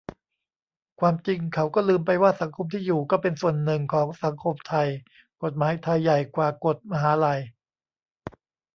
[0.99, 4.87] ความจริงเขาก็ลืมไปว่าสังคมที่อยู่ก็เป็นส่วนหนึ่งของสังคมไทย
[5.43, 7.39] กฎหมายไทยใหญ่กว่ากฎมหาลัย